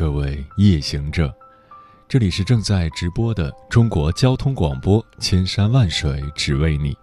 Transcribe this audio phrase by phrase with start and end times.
[0.00, 1.30] 各位夜行者，
[2.08, 6.96] 这里是正在直播的中国交通广播，千山万水只为你，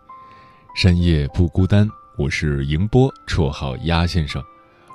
[0.75, 1.88] 深夜不孤单。
[2.17, 4.43] 我是迎波，绰号鸭先生。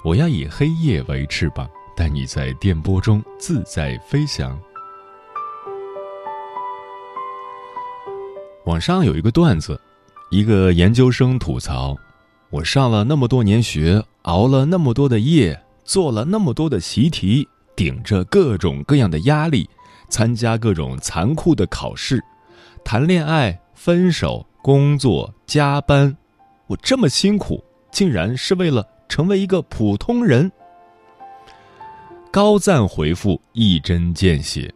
[0.03, 4.61] 我要以黑夜为翅膀，带你在电波中自在飞翔。
[8.65, 9.81] 网上有一个段子，
[10.33, 11.97] 一个研究生吐槽：
[12.51, 15.57] 我上了那么多年学，熬了那么多的夜。
[15.85, 19.69] 做了那么多的习题，顶着各种各样的压力，
[20.09, 22.23] 参加各种残酷的考试，
[22.85, 26.17] 谈恋爱、分手、工作、加班，
[26.67, 30.51] 我这么辛苦，竟然是为了成为一个普通人。
[32.31, 34.73] 高赞回复一针见血：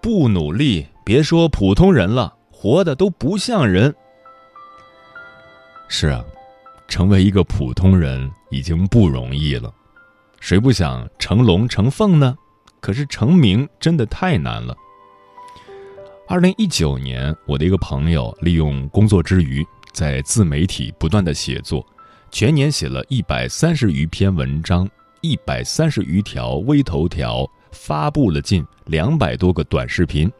[0.00, 3.94] 不努力，别说普通人了，活的都不像人。
[5.88, 6.24] 是啊，
[6.88, 9.72] 成为一个普通人已经不容易了。
[10.46, 12.38] 谁不想成龙成凤呢？
[12.78, 14.76] 可是成名真的太难了。
[16.28, 21.84] 二零一九年，我的一个朋友利用工作之余，在自媒体不断的写作，
[22.30, 24.88] 全年写了一百三十余篇文章，
[25.20, 30.30] 一百三十余条微头条，发布了近两百多个短视频。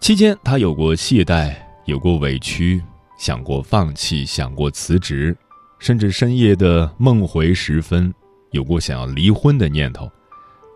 [0.00, 2.82] 期间，他有过懈怠，有过委屈，
[3.18, 5.36] 想过放弃，想过辞职，
[5.78, 8.14] 甚至深夜的梦回时分。
[8.56, 10.10] 有过想要离婚的念头，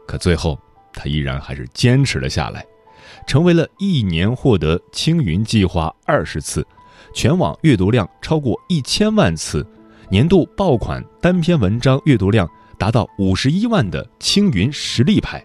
[0.07, 0.57] 可最后
[0.93, 2.65] 他依然还是坚持了下来，
[3.27, 6.65] 成为了一年获得青云计划二十次，
[7.15, 9.67] 全网阅读量超过一千万次，
[10.11, 12.47] 年度爆款单篇文章阅读量
[12.79, 15.43] 达到五十一万的青云实力派。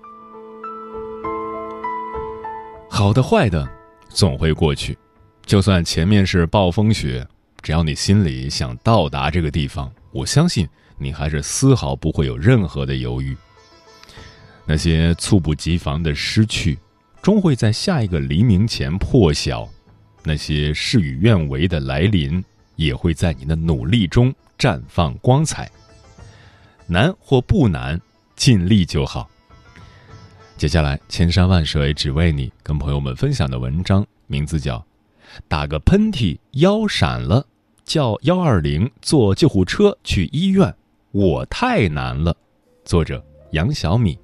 [2.90, 3.68] 好的坏的
[4.09, 4.97] 总会过去，
[5.45, 7.25] 就算前面是暴风雪，
[7.62, 10.68] 只要你心里想到达这个地方，我相信。
[10.97, 13.35] 你还是丝毫不会有任何的犹豫。
[14.66, 16.78] 那些猝不及防的失去，
[17.22, 19.69] 终会在下一个黎明前破晓；
[20.23, 22.44] 那些事与愿违的来临，
[22.75, 25.69] 也会在你的努力中绽放光彩。
[26.88, 28.00] 难或不难，
[28.35, 29.29] 尽力就好。
[30.57, 34.77] 接下来，千山万水只为你，跟朋友们分享的文章名字叫
[35.47, 37.45] 《打个喷嚏腰闪了，
[37.83, 40.67] 叫幺二零坐救护车去医院》。
[41.18, 42.36] 我太难了，
[42.84, 44.20] 作者杨小米。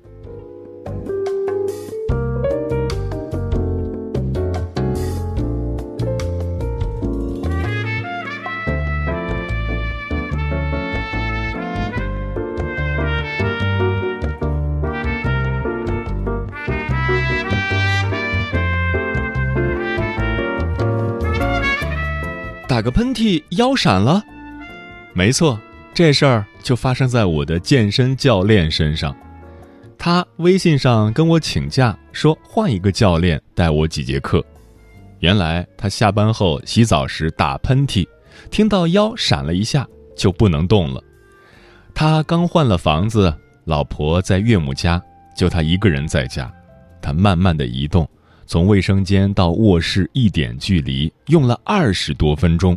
[22.68, 24.22] 打个喷嚏，腰闪了，
[25.14, 25.58] 没错。
[26.02, 29.16] 这事儿就发生在我的健身教练身上，
[30.00, 34.44] 他微信上跟我请假，说换一个教练带我几节课。
[35.20, 38.04] 原来他下班后洗澡时打喷嚏，
[38.50, 41.04] 听到腰闪了一下，就不能动了。
[41.94, 43.32] 他刚换了房子，
[43.66, 45.00] 老婆在岳母家，
[45.38, 46.52] 就他一个人在家。
[47.00, 48.10] 他慢慢的移动，
[48.48, 52.76] 从卫生间到卧室一点距离，用了二十多分钟。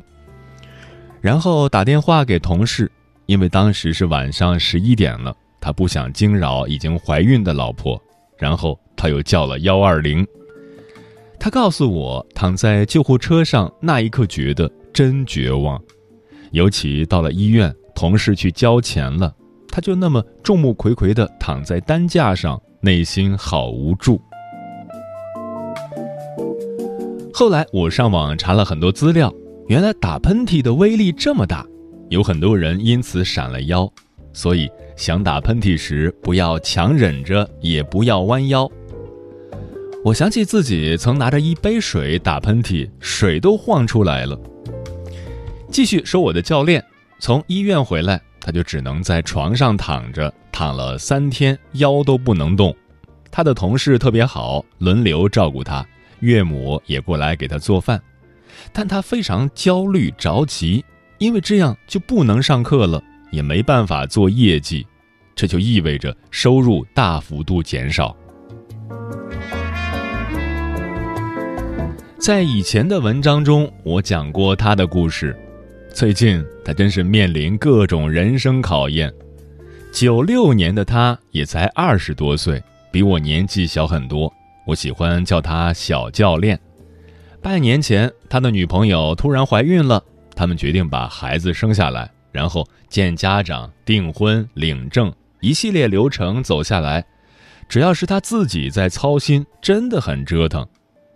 [1.23, 2.93] 然后打电话给同事。
[3.27, 8.01] 因为当时是晚上十一点了，他不想惊扰已经怀孕的老婆，
[8.37, 10.27] 然后他又叫了幺二零。
[11.41, 15.81] 他告诉我，躺在救护车上那一刻觉得真绝望，
[16.53, 19.35] 尤其到了医院，同事去交钱了，
[19.69, 24.21] 他就那么众目睽睽地躺在担架上，内心好无助。
[27.32, 29.32] 后来我上网查了很多资料，
[29.67, 31.67] 原来打喷嚏的威力这么大。
[32.09, 33.91] 有很多人因此闪了腰，
[34.33, 38.71] 所以想打喷嚏时不要强忍着，也不要弯腰。
[40.05, 44.39] 我想起自己曾拿着一杯水打喷嚏，水都晃出来了。
[45.71, 46.85] 继续说我的教练，
[47.19, 52.77] 从医院回来，他就只能在床上躺着，躺了三天，腰都不能动。
[53.31, 55.85] 他的同事特别好，轮流照顾他，
[56.21, 58.00] 岳母也过来给他做饭，
[58.73, 60.85] 但他非常焦虑着急。
[61.25, 64.87] 因为这样就不能上课了，也没办法做业绩，
[65.35, 68.15] 这就意味着收入大幅度减少。
[72.19, 75.35] 在以前的文章中，我讲过他的故事。
[75.94, 79.11] 最近他真是面临各种人生考验。
[79.94, 82.62] 九六年的他也才二十多岁，
[82.93, 84.31] 比我年纪小很多。
[84.67, 86.61] 我喜欢叫他小教练。
[87.41, 90.05] 半年前，他的女朋友突然怀孕了，
[90.35, 97.05] 他们决定把孩子生下来，然后见家长、订婚、领证，一系列流程走下来，
[97.69, 100.67] 只要是他自己在操心，真的很折腾。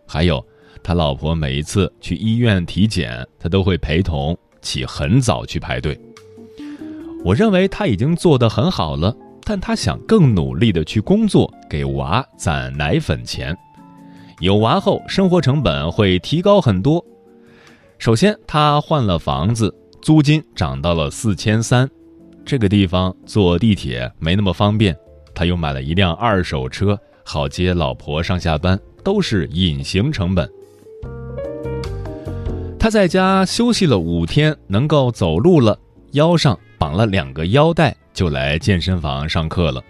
[0.07, 0.45] 还有。
[0.81, 5.99] 他老婆每一次去医院体检，他都会陪同，起很早去排队。
[7.25, 13.55] 我认为他已经做得很好了，但他想更努力的去工作，给娃攒奶粉钱。
[14.39, 17.05] 有娃后，生活成本会提高很多。
[17.99, 21.91] 首先，他换了房子，租金涨到了四千三，
[22.45, 24.97] 这个地方坐地铁没那么方便。
[25.35, 30.49] 他又买了一辆二手车，好接老婆上下班，都是隐形成本。
[32.79, 35.77] 他在家休息了五天，能够走路了，
[36.13, 39.83] 腰上绑了两个腰带，就来健身房上课了。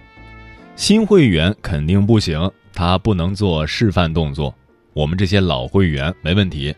[0.77, 4.55] 新会员肯定不行，他不能做示范动作。
[4.95, 6.75] 我们这些老会员没问题，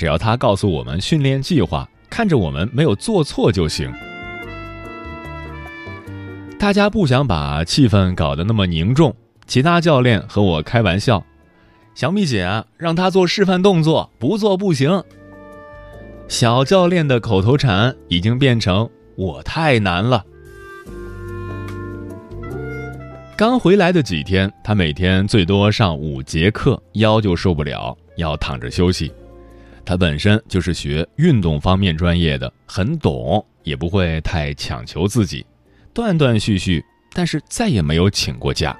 [0.00, 3.92] 只要他告诉我们训练计划，看着我们没有做错就行。
[6.58, 9.14] 大家不想把气氛搞得那么凝重，
[9.46, 11.22] 其他教练和我开玩笑
[11.94, 15.04] ：“小米姐，让他做示范动作，不做不行。”
[16.28, 20.24] 小教练的口头禅已经变成“我太难了”。
[23.36, 29.12] 刚回来的几天，他每天最多上五节课，腰就受不了，要躺着休息。
[29.84, 35.44] 他本身就是学运动方面专业的，很懂，也不会太强求自己，
[35.92, 38.78] 断断续续，但是再也没有请过假。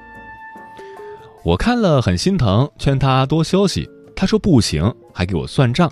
[1.42, 5.90] 我看了很心疼，劝他多休息，他说不行，还给我算账。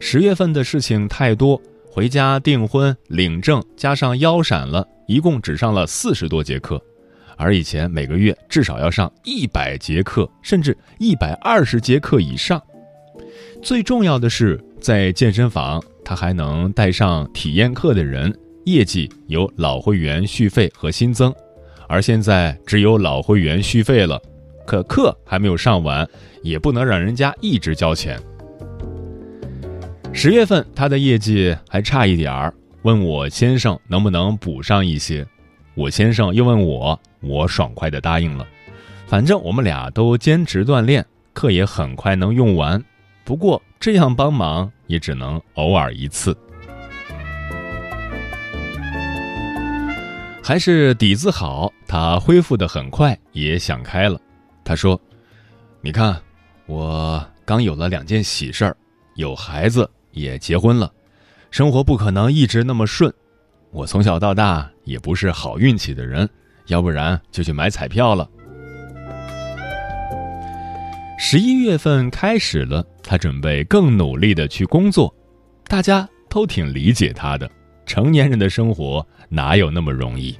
[0.00, 1.60] 十月份的事情太多，
[1.90, 6.82] 回家订婚、领证，加上腰闪了，一共只上了四十多节课，
[7.36, 12.62] 而以前每个月至少要上一百节课，甚至一百二十节课以上。
[13.62, 18.32] 最重要的是，在健身房他还能带上体验课的人，
[18.64, 21.34] 业绩由老会员续费和新增，
[21.88, 24.20] 而现在只有老会员续费了，
[24.64, 26.08] 可课还没有上完，
[26.42, 28.18] 也不能让人家一直交钱。
[30.12, 35.26] 十月份他的业绩还差一点儿，问我先生能不能补上一些，
[35.74, 38.46] 我先生又问我，我爽快的答应了。
[39.06, 42.82] 反正我们俩都坚持锻炼，课也很快能用完。
[43.28, 46.34] 不过这样帮忙也只能偶尔一次。
[50.42, 54.18] 还是底子好，他恢复的很快，也想开了。
[54.64, 54.98] 他说
[55.82, 56.18] ：“你看，
[56.64, 58.74] 我刚有了两件喜事儿，
[59.16, 60.90] 有孩子。”也结婚了，
[61.50, 63.12] 生活不可能一直那么顺。
[63.72, 66.26] 我从小到大也不是好运气的人，
[66.68, 68.26] 要不然就去买彩票了。
[71.20, 75.12] 十一月份开始了，他准备更努力的去工作，
[75.66, 77.50] 大家都挺理解他的。
[77.84, 80.38] 成年人的生活哪有那么容易？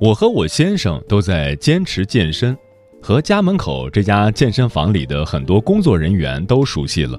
[0.00, 2.58] 我和我先生都在坚持健身。
[3.00, 7.16] 和家门口这家健身房里的很多工作人员都熟悉了，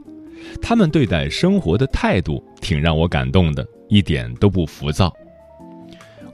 [0.62, 5.14] 他们对待生活的态度挺让我感动的，一点都不浮躁。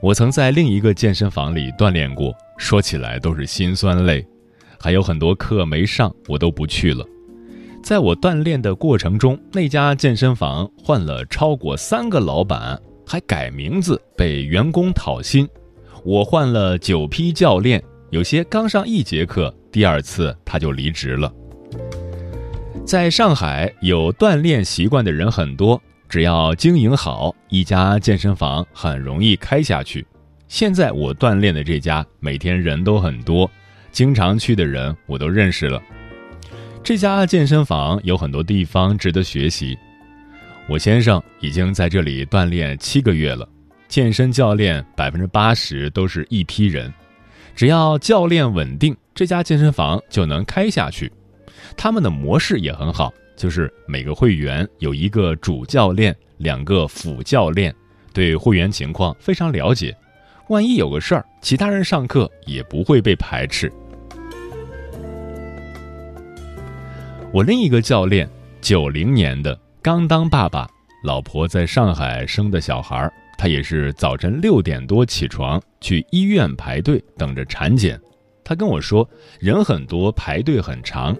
[0.04, 4.22] 我曾在另一个健身房里锻炼过，说起来都是心酸泪，
[4.78, 7.02] 还有很多课没上，我都不去了。
[7.82, 15.48] 在我锻炼的过程中，那家健身房换了超过三个老板，还改名字被员工讨薪，
[16.04, 17.82] 我换了九批教练。
[18.10, 21.32] 有些刚上一节课，第二次他就离职了。
[22.84, 25.80] 在上海，有锻炼习惯的人很多，
[26.14, 30.06] 只要经营好，一家健身房很容易开下去。
[30.46, 33.50] 现在我锻炼的这家，每天人都很多，
[33.90, 35.82] 经常去的人我都认识了。
[36.84, 39.76] 这家健身房有很多地方值得学习。
[40.68, 43.48] 我先生已经在这里锻炼七个月了，
[43.88, 46.94] 健身教练百分之八十都是一批人。
[47.56, 51.10] 只要教练稳定，这家健身房就能开下去。
[51.76, 57.74] 他们的模式也很好，就是每个会员有一个主教练，两个辅教练，
[58.12, 59.96] 对会员情况非常了解。
[60.48, 63.72] 万一有个事儿，其他人上课也不会被排斥。
[67.32, 68.28] 我另一个教练，
[68.60, 70.68] 九零年的，刚当爸爸，
[71.02, 78.00] 老婆在上海生的小孩，他也是早晨六点多起床去医院排队等着产检。
[78.44, 79.08] 他跟我说，
[79.40, 81.16] 人很多，排队很长。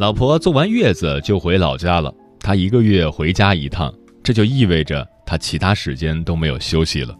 [0.00, 3.92] 老婆做完月子就回老家了，他一个月回家一趟，
[4.22, 7.14] 这就意味着他其他时间都没有休息了。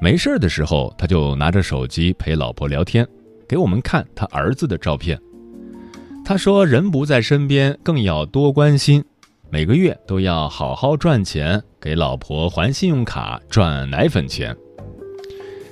[0.00, 3.06] 没事儿的时候，他就拿着手机陪老婆聊天，
[3.46, 5.20] 给我们看他儿子的照片。
[6.24, 9.04] 他说：“人不在身边，更要多关心。
[9.50, 14.56] 每个月都要好好赚钱，给老婆还信用卡、赚奶粉钱。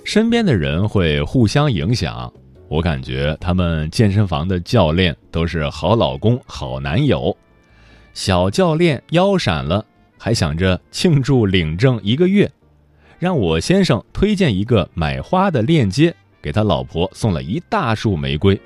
[0.04, 2.30] 身边的人会互相影响。
[2.68, 7.36] 我感觉他们健身房的教练都是好老公、好男友。
[8.12, 9.84] 小教练腰闪了，
[10.18, 12.50] 还想着庆祝领证一个月，
[13.18, 18.60] 让我先生推荐一个买花的链接，给他老婆送了一大束玫瑰。”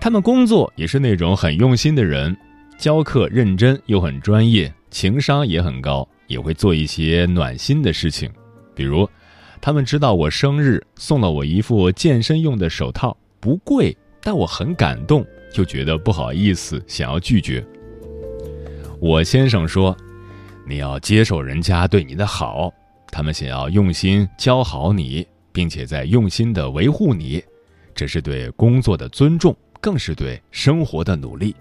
[0.00, 2.36] 他们工作也是那种很用心的人，
[2.78, 8.30] 教课认真又很专业，情商也很高，也会做一些暖心的事情，
[8.74, 9.08] 比如，
[9.60, 17.64] 他们知道我生日，送了我一副健身用的手套，不贵，但我很感动，就觉得不好意思，想要拒绝。
[18.98, 19.96] 我先生说
[20.66, 22.72] ：“你要接受人家对你的好，
[23.10, 27.42] 他们想要用心教好你，并且在用心的维护你，
[27.94, 31.56] 这是对工作的尊重。”更是对生活的努力。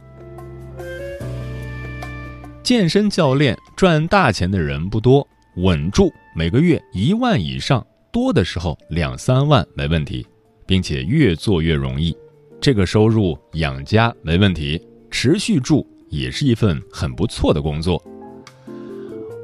[2.62, 5.26] 健身教练赚大钱的人不多，
[5.56, 10.26] 稳住每个月一万以上，多的时候两三万没问题，
[10.66, 12.16] 并且越做越容易。
[12.62, 18.04] 这个收入养家没问题，持续住也是一份很不错的工作。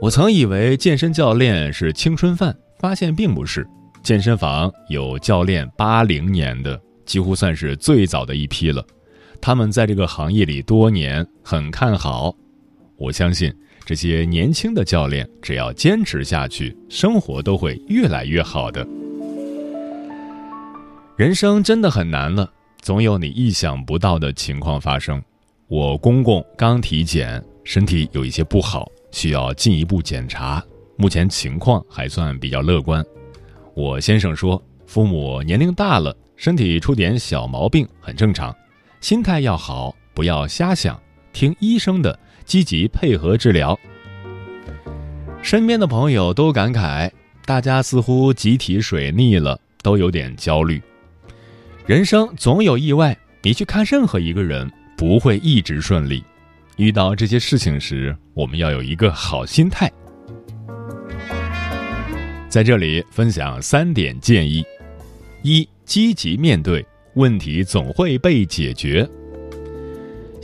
[0.02, 3.68] 我曾以为健身教练是青春饭，发现并不是。
[4.04, 6.80] 健身房有教练八零年的。
[7.06, 8.84] 几乎算是最早的一批了，
[9.40, 12.36] 他们在这个行业里多年，很看好。
[12.98, 13.54] 我相信
[13.86, 18.86] 这些年轻的教练，只要坚持下去，生活都会越来越好的。
[21.16, 22.52] 人生真的很难了，
[22.82, 25.22] 总有你意想不到的情况发生。
[25.68, 30.64] 我公公刚体检，身体有一些不好，需要进一步检查，
[30.98, 33.06] 目前情况还算比较乐观。
[33.76, 36.16] 我先生说，父母年龄大了。
[36.38, 38.54] 身体出点小毛病很正常，
[39.00, 41.02] 心态要好，不要瞎想，
[41.32, 43.78] 听医生的，积极配合治疗。
[45.42, 47.12] 身边的朋友都感慨，
[47.46, 50.82] 大家似乎集体水逆了，都有点焦虑。
[51.86, 56.24] 人生总有意外，你去看任何一个人，不会一直顺利。
[56.78, 59.92] 遇到这些事情时，我们要有一个好心态。
[62.48, 64.64] 在这里分享三点建议：
[65.42, 65.68] 一。
[65.86, 66.84] 积极面对
[67.14, 69.08] 问题，总会被解决。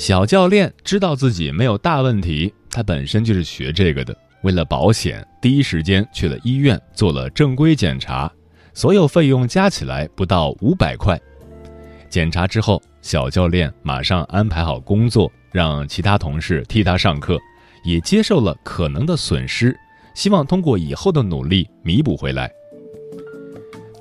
[0.02, 4.18] 小教练知道自己没有大问题，他本身就是学这个的。
[4.42, 8.30] 为了保险，第一时间去了医院做了正规检查，
[8.74, 11.22] 所有费用加起来不到五百块。
[12.10, 17.38] 检查之后，小教练马上安排好工作，让其他同事替他上课，
[17.84, 19.78] 也接受了可能的损失，
[20.16, 22.52] 希望通过以后的努力弥补回来。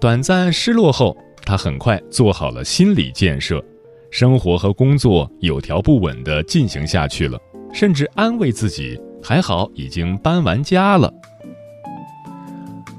[0.00, 1.14] 短暂失落后。
[1.42, 3.64] 他很快做好了心理建设，
[4.10, 7.38] 生活和工作有条不紊地进行下去了，
[7.72, 11.12] 甚至安慰自己还好已经搬完家了。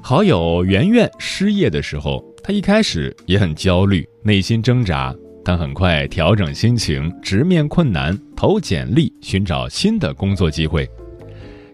[0.02, 5.14] 好友圆圆失业的时候，他一开始也很焦虑，内心挣扎，
[5.44, 10.88] 但很快调整心情，直面困难，投简历寻找新的工作机会。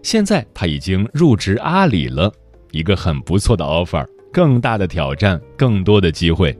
[0.03, 2.33] 现在他已经入职阿里了，
[2.73, 4.05] 一个很不错的 offer。
[4.31, 6.57] 更大的挑战，更多的机会。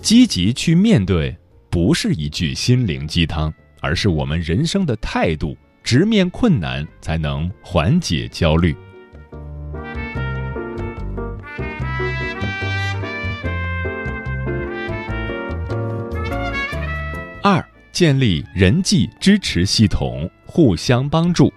[0.00, 1.36] 积极去面对，
[1.80, 5.56] 不是一句心灵鸡汤，而是我们人生的态度。
[5.84, 8.74] 直面困难，才能缓解焦虑。
[17.44, 21.52] 二，建立人际支持系统，互相帮助。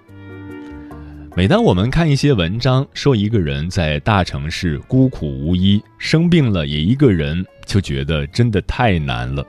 [1.35, 9.43] 每当我们看一些文章，说一个人在大城市孤苦无依，生病了也一个人，就觉得真的太难了。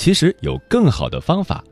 [0.00, 1.62] 其实有更好的方法，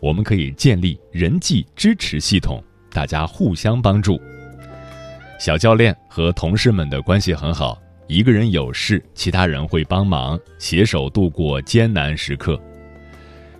[0.00, 4.20] 我们可以建立人际支持系统，大家互相帮助。
[5.38, 12.60] 小教练和同事们的关系很好，一个人有事，其他人会帮忙，携手度过艰难时刻。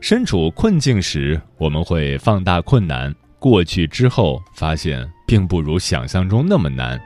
[0.00, 3.14] 身处困境时，我们会放大困难。
[3.38, 7.00] 过去之后，发现并不如想象中那么难。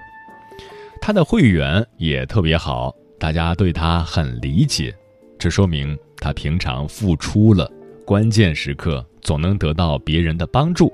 [0.98, 4.94] 他的会员也特别好，大家对他很理解，
[5.38, 7.68] 这说明他平常付出了，
[8.04, 10.92] 关键时刻总能得到别人的帮助。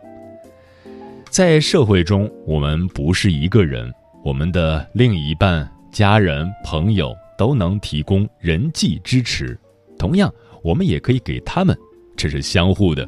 [1.28, 3.92] 在社会中，我们不是一个人，
[4.24, 9.56] 我们的另一半、家人、朋友都能提供人际支持，
[9.98, 10.32] 同样，
[10.62, 11.76] 我们也可以给他们，
[12.16, 13.06] 这是相互的。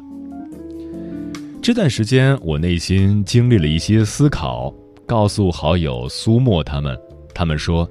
[1.59, 4.71] 这段时间，我内心经历了一些思考，
[5.07, 6.95] 告诉好友苏沫他们，
[7.33, 7.89] 他们说：“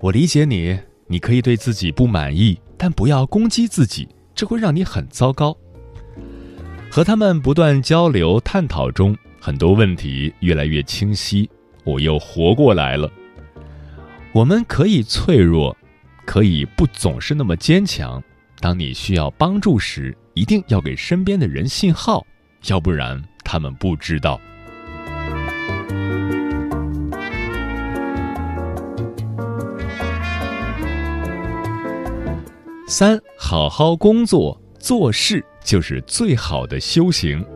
[0.00, 5.56] 我理解你，你可以对自己不满意，但不要攻击自己，这会让你很糟糕。”
[6.90, 11.48] 和他们不断交流探讨中，很多问题越来越清晰，
[11.84, 13.10] 我又活过来了。
[14.32, 15.76] 我们可以脆弱，
[16.24, 18.22] 可以不总是那么坚强。
[18.60, 22.26] 当你需要帮助时，一定要给身边的人信号。
[22.66, 24.40] 要不然，他们不知道。
[32.98, 37.46] 三，好好工作做事就是最好的修行。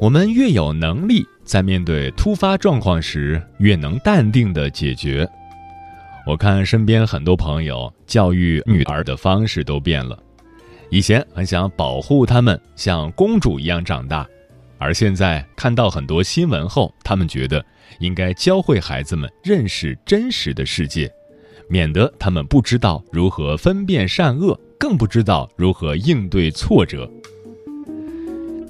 [0.00, 5.24] 我们越有能力，在面对突发状况时，越能淡定的解决。
[6.26, 10.18] 我看身边很多朋友教育女儿的方式都变了。
[10.90, 14.26] 以前很想保护他们像公主一样长大，
[14.78, 17.64] 而现在看到很多新闻后，他们觉得
[18.00, 21.08] 应该教会孩子们认识真实的世界，
[21.70, 27.08] 免得他们不知道如何分辨善恶，更不知道如何应对挫折。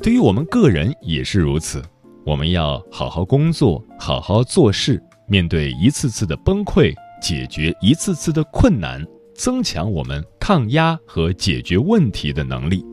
[0.02, 1.82] 对于我们个人也是如此，
[2.24, 9.02] 我们要好好工作，好好做事，面对一次次的崩溃，解决一次次的困难。
[9.34, 12.84] 增强我们抗压和解决问题的能力。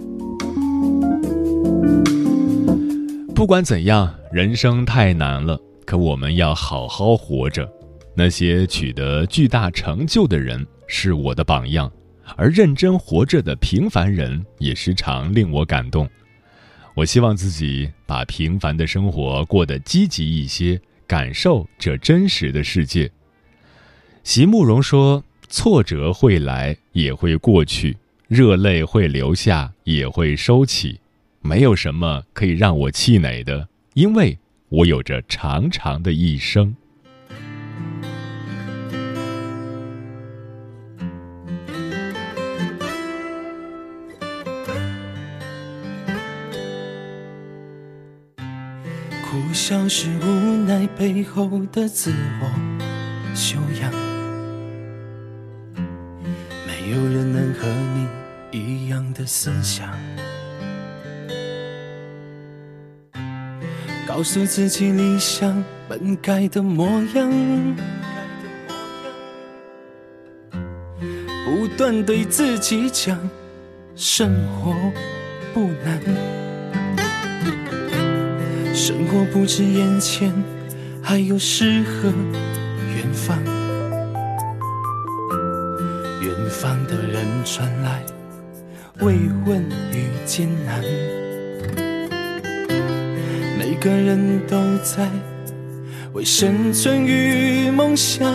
[3.35, 7.69] 不管怎样，人生太难了，可我们要好好活着。
[8.19, 11.91] 那些取得巨大成就的人是我的榜样，
[12.35, 16.09] 而认真活着的平凡人也时常令我感动。
[16.95, 23.11] 我希望自己把平凡的生活过得积极一些，感受这真实的世界。
[24.23, 25.23] 席慕容说。
[25.49, 27.95] 挫折会来，也会过去；
[28.27, 30.99] 热泪会流下，也会收起。
[31.41, 34.37] 没有什么可以让我气馁的，因为
[34.67, 36.75] 我有着长长的一生。
[49.29, 53.91] 苦笑是无奈背后的自我修养。
[56.65, 58.07] 没有人能和你
[58.57, 59.91] 一样的思想，
[64.17, 67.75] 告诉自己理想本该的模样，
[71.45, 73.15] 不断对自己讲，
[73.95, 74.73] 生活
[75.53, 76.01] 不难，
[78.73, 80.33] 生活不止眼前，
[80.99, 82.09] 还有诗和
[82.95, 83.37] 远方。
[86.23, 88.03] 远方的人传来
[89.01, 89.13] 慰
[89.45, 89.61] 问
[89.93, 90.81] 与艰难，
[93.87, 95.07] 个人都在
[96.11, 98.27] 为生存与梦想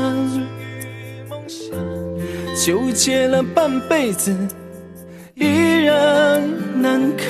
[2.57, 4.35] 纠结了半辈子，
[5.35, 5.45] 依
[5.85, 6.43] 然
[6.81, 7.29] 难堪。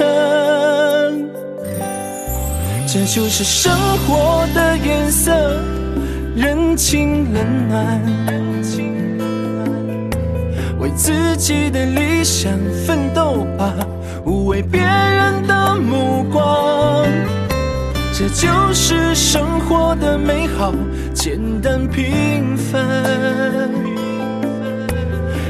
[2.87, 3.73] 这就是生
[4.07, 5.33] 活的颜色，
[6.37, 8.01] 人情冷暖。
[10.79, 12.53] 为自己的理想
[12.87, 13.75] 奋斗吧，
[14.25, 17.05] 无畏别人的目光。
[18.15, 20.75] 这就是生活的美好，
[21.15, 22.79] 简单平凡。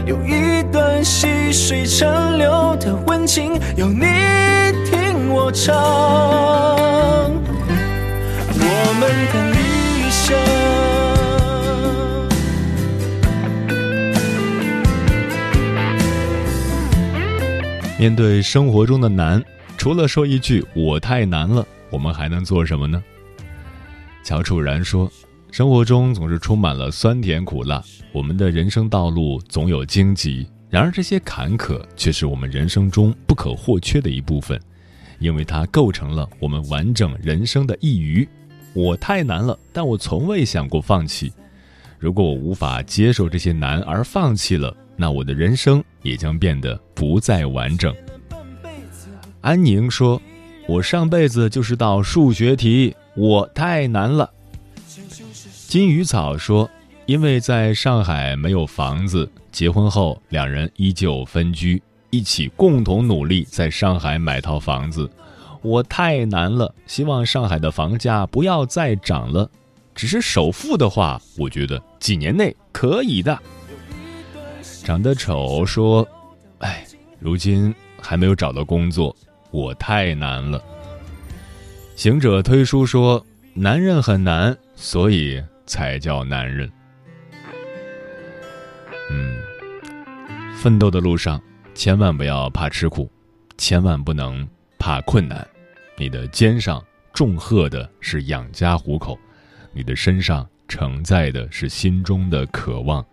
[0.06, 4.06] 有一段细水长流的温情，有你
[4.88, 5.74] 听我唱。
[8.54, 9.58] 我们的理
[10.08, 10.38] 想。
[17.98, 19.42] 面对生活中的难，
[19.76, 23.00] 除了说一句“我太难了”，我们还能做什么呢？
[24.24, 25.08] 乔楚然说
[25.52, 27.80] ：“生活中总是充满了酸甜苦辣，
[28.12, 30.44] 我们的人生道路总有荆棘。
[30.70, 34.60] 然而这些坎坷却是我们人生中不可或缺的一部分，
[35.18, 38.28] 因为它构成了我们完整人生的一隅。
[38.72, 41.32] 我太难了，但我从未想过放弃。
[41.98, 47.92] 如果我无法接受这些难而放弃了。”那我的人生也将变得不再完整。
[49.40, 50.20] 安宁说
[50.72, 54.30] ：“我上辈子就是道数学题，我太难了。”
[55.68, 56.68] 金鱼草说
[57.04, 65.10] ：“因为在上海没有房子，结婚后两人依旧分居，一起共同努力在上海买套房子。
[65.60, 69.50] 我太难了，希望上海的房价不要再涨了。
[69.94, 73.38] 只是首付的话，我觉得几年内可以的。
[74.82, 76.08] 长得丑说
[76.60, 76.82] ：“哎，
[77.18, 79.14] 如今还没有找到工作，
[79.52, 80.60] 我太难了。”
[81.94, 86.70] 行者推书说：“男人很难，所以才叫男人。”
[89.10, 89.36] 嗯，
[90.56, 91.40] 奋斗的路上，
[91.74, 93.10] 千万不要怕吃苦，
[93.58, 95.46] 千万不能怕困难。
[95.98, 99.18] 你的肩上重荷的是养家糊口，
[99.72, 103.04] 你的身上承载的是心中的渴望。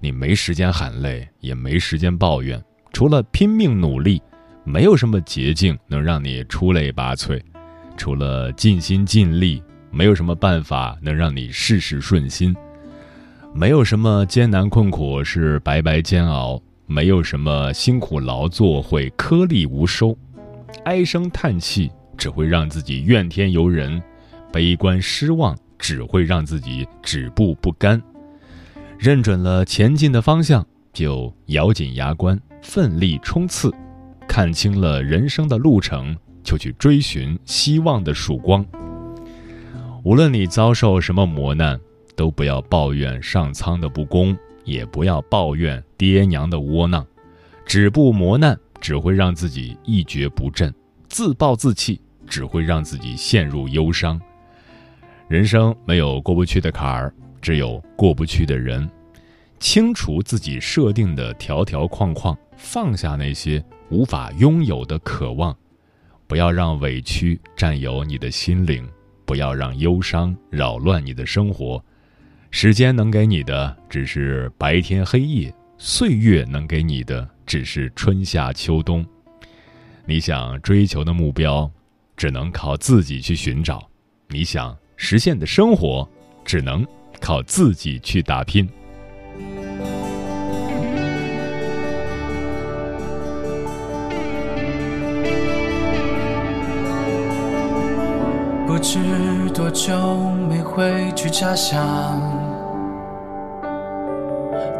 [0.00, 4.20] 你没时间喊累，也没时间抱怨，除了拼命努力，
[4.68, 7.40] 没有什么捷径能让你出类拔萃；
[7.96, 12.52] 除了尽心尽力，没有什么办法能让你事事顺心；
[13.54, 20.18] 没有什么艰难困苦是白白煎熬；没有什么辛苦劳作会颗粒无收。
[20.84, 24.02] 唉声叹气只会让自己怨天尤人，
[24.52, 28.02] 悲观失望只会让自己止步不甘。
[28.98, 33.70] 认准了前进的方向，就咬紧牙关，奋力冲刺；
[34.28, 38.64] 看清了人生的路程，就去追寻希望的曙光。
[40.04, 41.80] 无论你遭受什么磨难，
[42.14, 47.06] 都不要抱怨上苍的不公，也不要抱怨爹娘的窝囊。
[47.64, 50.72] 止步磨难只会让自己一蹶不振，
[51.08, 54.20] 自暴自弃只会让自己陷入忧伤。
[55.28, 57.12] 人生没有过不去的坎儿。
[57.42, 58.90] 只有过不去的人，
[59.58, 65.56] 清除自己设定的条条框框，放下那些无法拥有的渴望，
[66.26, 68.88] 不要让委屈占有你的心灵，
[69.24, 71.82] 不要让忧伤扰乱你的生活。
[72.50, 79.04] 时间能给你的只是白天黑夜，岁月能给你的只是春夏秋冬。
[80.04, 81.70] 你想追求的目标，
[82.16, 83.78] 只能靠自己去寻找；
[84.28, 86.08] 你想实现的生活，
[86.44, 86.86] 只能。
[87.18, 88.68] 靠自己去打拼。
[98.88, 99.92] 知多久
[100.48, 101.76] 没回去家乡，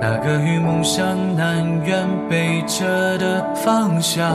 [0.00, 4.32] 那个与梦想南辕北辙的方向。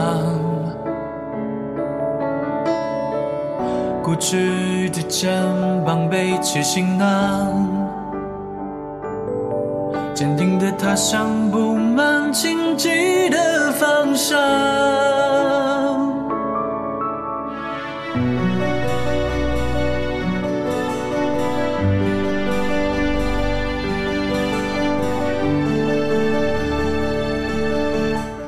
[4.02, 5.32] 固执的肩
[5.86, 7.66] 膀背起行囊。
[10.12, 14.38] 坚定的踏上布满荆棘的方向。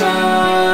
[0.00, 0.69] shine.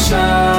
[0.00, 0.49] shine.